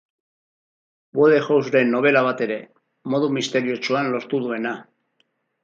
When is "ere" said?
2.47-2.57